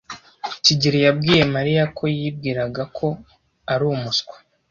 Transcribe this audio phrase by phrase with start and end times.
[0.63, 3.07] kigeli yabwiye Mariya ko yibwiraga ko
[3.73, 4.35] ari umuswa.